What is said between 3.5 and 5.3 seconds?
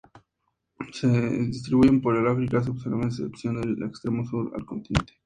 del extremo sur del continente.